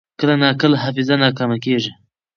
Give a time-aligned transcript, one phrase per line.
[0.19, 1.91] کله ناکله حافظه ناکامه کېږي.